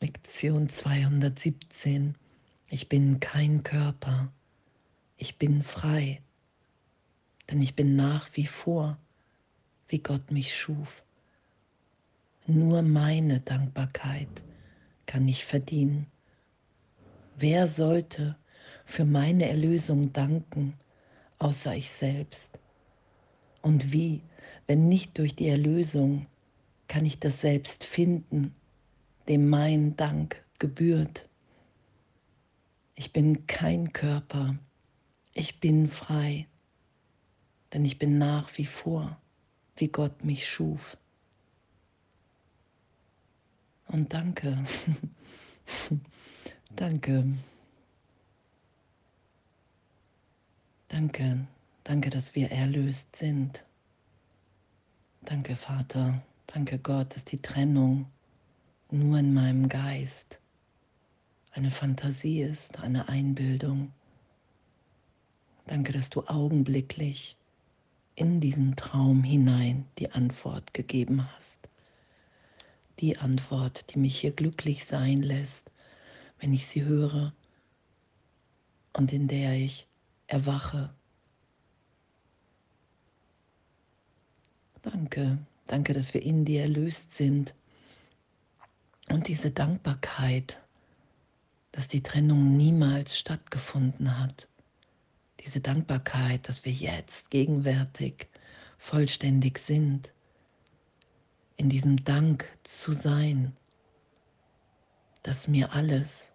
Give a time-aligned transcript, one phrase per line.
[0.00, 2.14] Lektion 217.
[2.70, 4.30] Ich bin kein Körper,
[5.16, 6.22] ich bin frei,
[7.50, 8.96] denn ich bin nach wie vor,
[9.88, 11.02] wie Gott mich schuf.
[12.46, 14.28] Nur meine Dankbarkeit
[15.06, 16.06] kann ich verdienen.
[17.36, 18.36] Wer sollte
[18.84, 20.74] für meine Erlösung danken,
[21.40, 22.56] außer ich selbst?
[23.62, 24.22] Und wie,
[24.68, 26.26] wenn nicht durch die Erlösung,
[26.86, 28.54] kann ich das Selbst finden,
[29.28, 31.28] dem mein Dank gebührt.
[32.94, 34.58] Ich bin kein Körper,
[35.34, 36.48] ich bin frei,
[37.72, 39.20] denn ich bin nach wie vor,
[39.76, 40.96] wie Gott mich schuf.
[43.86, 44.64] Und danke,
[46.76, 47.24] danke,
[50.88, 51.46] danke,
[51.84, 53.64] danke, dass wir erlöst sind.
[55.22, 58.06] Danke, Vater, danke Gott, dass die Trennung
[58.90, 60.40] nur in meinem Geist
[61.52, 63.92] eine Fantasie ist, eine Einbildung.
[65.66, 67.36] Danke, dass du augenblicklich
[68.14, 71.68] in diesen Traum hinein die Antwort gegeben hast.
[73.00, 75.70] Die Antwort, die mich hier glücklich sein lässt,
[76.40, 77.32] wenn ich sie höre
[78.92, 79.86] und in der ich
[80.26, 80.94] erwache.
[84.82, 87.54] Danke, danke, dass wir in dir erlöst sind
[89.10, 90.62] und diese Dankbarkeit,
[91.72, 94.48] dass die Trennung niemals stattgefunden hat.
[95.40, 98.28] Diese Dankbarkeit, dass wir jetzt gegenwärtig
[98.78, 100.12] vollständig sind.
[101.56, 103.56] In diesem Dank zu sein,
[105.22, 106.32] dass mir alles,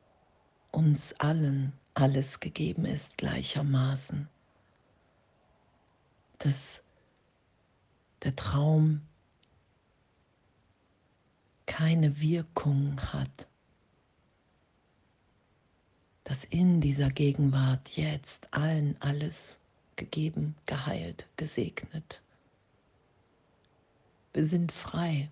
[0.71, 4.27] uns allen, alles gegeben ist gleichermaßen.
[6.39, 6.83] Dass
[8.23, 9.01] der Traum
[11.73, 13.47] keine Wirkung hat,
[16.23, 19.59] dass in dieser Gegenwart jetzt allen alles
[19.95, 22.21] gegeben, geheilt, gesegnet.
[24.33, 25.31] Wir sind frei.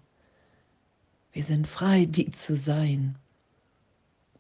[1.32, 3.16] Wir sind frei, die zu sein,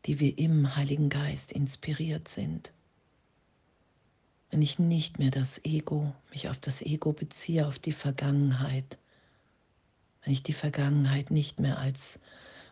[0.07, 2.73] die wir im Heiligen Geist inspiriert sind.
[4.49, 8.97] Wenn ich nicht mehr das Ego, mich auf das Ego beziehe, auf die Vergangenheit,
[10.23, 12.19] wenn ich die Vergangenheit nicht mehr als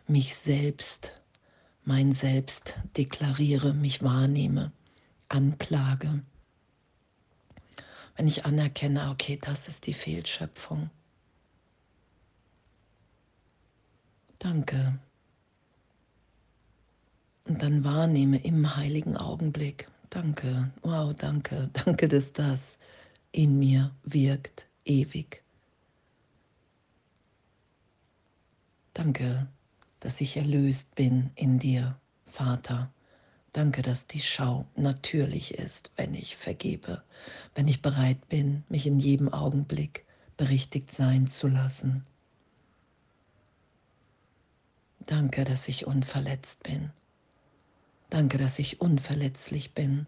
[0.06, 1.20] mich selbst,
[1.84, 4.72] mein Selbst deklariere, mich wahrnehme,
[5.28, 6.22] anklage.
[8.16, 10.90] Wenn ich anerkenne, okay, das ist die Fehlschöpfung.
[14.38, 14.98] Danke.
[17.44, 22.78] Und dann wahrnehme im heiligen Augenblick, danke, wow, danke, danke, dass das
[23.32, 25.42] in mir wirkt, ewig.
[29.02, 29.46] Danke,
[30.00, 32.92] dass ich erlöst bin in dir, Vater.
[33.54, 37.02] Danke, dass die Schau natürlich ist, wenn ich vergebe,
[37.54, 40.04] wenn ich bereit bin, mich in jedem Augenblick
[40.36, 42.04] berichtigt sein zu lassen.
[45.06, 46.90] Danke, dass ich unverletzt bin.
[48.10, 50.06] Danke, dass ich unverletzlich bin.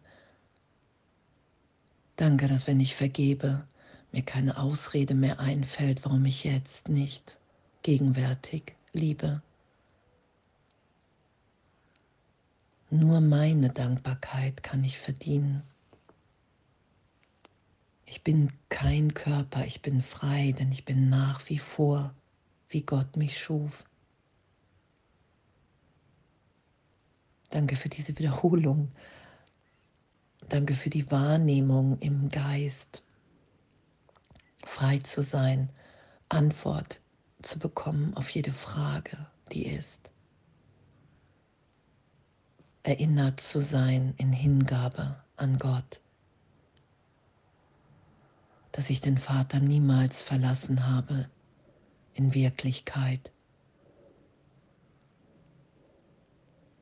[2.17, 3.67] Danke, dass wenn ich vergebe,
[4.13, 7.39] mir keine Ausrede mehr einfällt, warum ich jetzt nicht
[7.83, 9.43] gegenwärtig Liebe.
[12.91, 15.63] Nur meine Dankbarkeit kann ich verdienen.
[18.05, 22.15] Ich bin kein Körper, ich bin frei, denn ich bin nach wie vor,
[22.69, 23.85] wie Gott mich schuf.
[27.49, 28.93] Danke für diese Wiederholung.
[30.51, 33.03] Danke für die Wahrnehmung im Geist,
[34.65, 35.71] frei zu sein,
[36.29, 37.02] Antwort
[37.43, 40.11] zu bekommen auf jede Frage, die ist.
[42.83, 46.01] Erinnert zu sein in Hingabe an Gott,
[48.73, 51.29] dass ich den Vater niemals verlassen habe
[52.15, 53.31] in Wirklichkeit.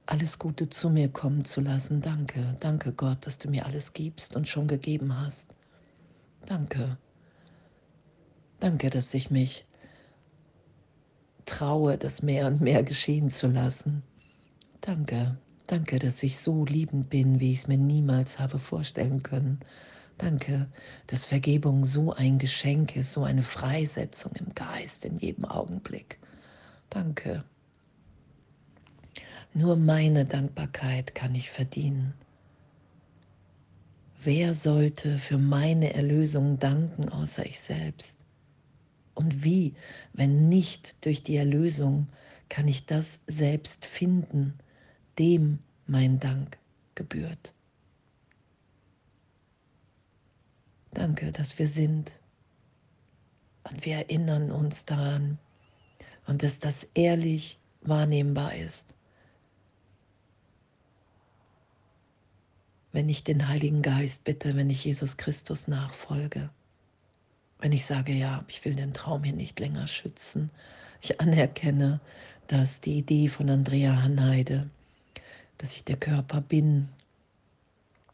[0.07, 2.01] Alles Gute zu mir kommen zu lassen.
[2.01, 5.55] Danke, danke Gott, dass du mir alles gibst und schon gegeben hast.
[6.47, 6.99] Danke.
[8.59, 9.67] Danke, dass ich mich
[11.51, 14.03] traue, das mehr und mehr geschehen zu lassen.
[14.81, 15.37] Danke,
[15.67, 19.61] danke, dass ich so liebend bin, wie ich es mir niemals habe vorstellen können.
[20.17, 20.69] Danke,
[21.07, 26.19] dass Vergebung so ein Geschenk ist, so eine Freisetzung im Geist in jedem Augenblick.
[26.89, 27.45] Danke.
[29.53, 32.15] Nur meine Dankbarkeit kann ich verdienen.
[34.23, 38.20] Wer sollte für meine Erlösung danken, außer ich selbst?
[39.21, 39.75] Und wie,
[40.15, 42.09] wenn nicht durch die Erlösung,
[42.49, 44.55] kann ich das selbst finden,
[45.19, 46.57] dem mein Dank
[46.95, 47.53] gebührt.
[50.95, 52.19] Danke, dass wir sind.
[53.65, 55.39] Und wir erinnern uns daran
[56.27, 58.95] und dass das ehrlich wahrnehmbar ist.
[62.91, 66.49] Wenn ich den Heiligen Geist bitte, wenn ich Jesus Christus nachfolge,
[67.61, 70.51] wenn ich sage, ja, ich will den Traum hier nicht länger schützen,
[71.03, 72.01] ich anerkenne,
[72.47, 74.69] dass die Idee von Andrea Hanheide,
[75.59, 76.89] dass ich der Körper bin,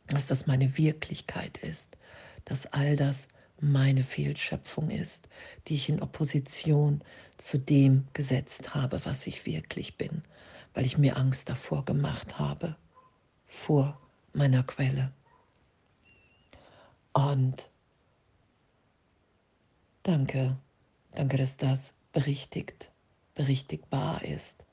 [0.08, 1.96] dass das meine Wirklichkeit ist,
[2.44, 3.28] dass all das
[3.60, 5.28] meine Fehlschöpfung ist,
[5.66, 7.02] die ich in Opposition
[7.38, 10.22] zu dem gesetzt habe, was ich wirklich bin,
[10.74, 12.76] weil ich mir Angst davor gemacht habe,
[13.46, 13.98] vor
[14.32, 15.10] meiner Quelle.
[17.14, 17.70] Und
[20.06, 20.56] danke,
[21.12, 22.92] danke, dass das berichtigt,
[23.34, 24.64] berichtigbar ist.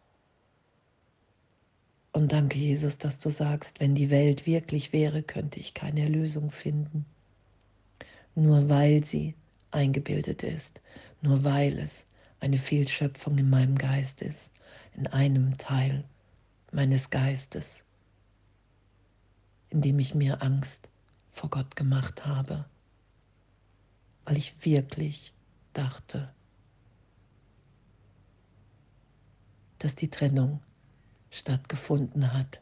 [2.12, 6.52] Und danke, Jesus, dass du sagst, wenn die Welt wirklich wäre, könnte ich keine Erlösung
[6.52, 7.06] finden.
[8.36, 9.34] Nur weil sie
[9.72, 10.82] eingebildet ist,
[11.22, 12.06] nur weil es
[12.40, 14.54] eine Fehlschöpfung in meinem Geist ist,
[14.96, 16.04] in einem Teil
[16.72, 17.86] meines Geistes,
[19.72, 20.90] in dem ich mir Angst
[21.32, 22.66] vor Gott gemacht habe,
[24.26, 25.34] weil ich wirklich
[25.74, 26.34] dachte,
[29.80, 30.62] dass die Trennung
[31.30, 32.62] stattgefunden hat.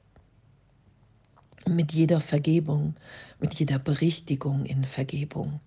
[1.67, 2.95] Mit jeder Vergebung,
[3.39, 5.59] mit jeder Berichtigung in Vergebung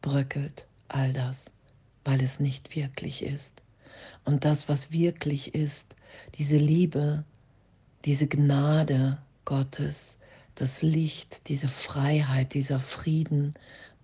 [0.00, 1.50] bröckelt all das,
[2.04, 3.62] weil es nicht wirklich ist.
[4.24, 5.96] Und das, was wirklich ist,
[6.38, 7.24] diese Liebe,
[8.04, 10.18] diese Gnade Gottes,
[10.54, 13.54] das Licht, diese Freiheit, dieser Frieden,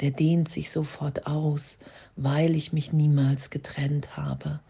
[0.00, 1.78] der dehnt sich sofort aus,
[2.16, 4.60] weil ich mich niemals getrennt habe,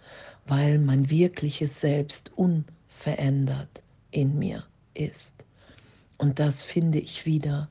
[0.47, 5.45] weil mein wirkliches Selbst unverändert in mir ist.
[6.19, 7.69] Und das finde ich wieder,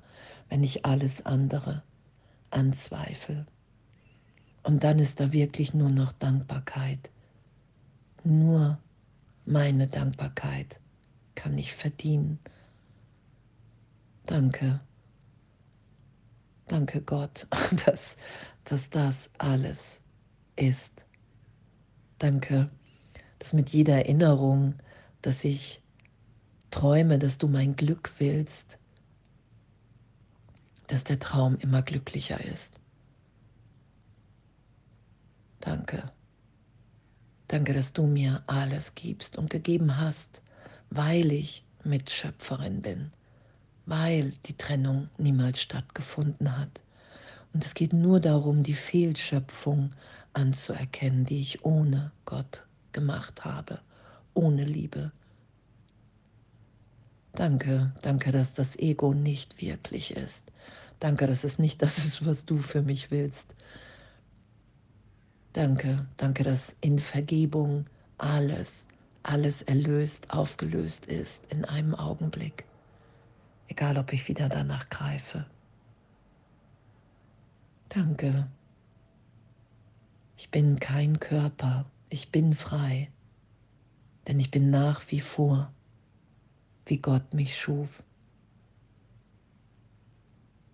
[0.50, 1.84] wenn ich alles andere
[2.50, 3.46] anzweifle.
[4.64, 7.12] Und dann ist da wirklich nur noch Dankbarkeit.
[8.24, 8.80] Nur
[9.46, 10.80] meine Dankbarkeit
[11.36, 12.40] kann ich verdienen.
[14.26, 14.80] Danke.
[16.80, 17.46] Danke Gott,
[17.86, 18.16] dass,
[18.64, 20.00] dass das alles
[20.56, 21.06] ist.
[22.20, 22.70] Danke,
[23.38, 24.76] dass mit jeder Erinnerung,
[25.22, 25.84] dass ich
[26.72, 28.80] träume, dass du mein Glück willst,
[30.88, 32.80] dass der Traum immer glücklicher ist.
[35.60, 36.14] Danke.
[37.50, 40.42] Danke, dass du mir alles gibst und gegeben hast,
[40.90, 43.12] weil ich Mitschöpferin bin,
[43.90, 46.82] weil die Trennung niemals stattgefunden hat.
[47.54, 49.92] Und es geht nur darum, die Fehlschöpfung
[50.34, 53.80] anzuerkennen, die ich ohne Gott gemacht habe,
[54.34, 55.12] ohne Liebe,
[57.34, 60.52] Danke, danke, dass das Ego nicht wirklich ist.
[61.00, 63.48] Danke, dass es nicht das ist, was du für mich willst.
[65.54, 67.86] Danke, danke, dass in Vergebung
[68.18, 68.88] alles,
[69.24, 72.66] alles erlöst, aufgelöst ist in einem Augenblick.
[73.70, 75.46] Egal, ob ich wieder danach greife.
[77.88, 78.50] Danke.
[80.38, 83.12] Ich bin kein Körper, ich bin frei,
[84.28, 85.72] denn ich bin nach wie vor
[86.88, 88.04] wie Gott mich schuf.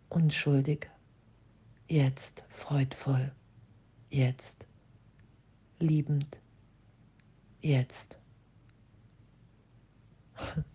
[0.08, 0.89] Unschuldig,
[1.89, 3.34] jetzt freudvoll,
[4.10, 4.65] jetzt
[5.79, 6.39] liebend,
[7.62, 8.20] jetzt.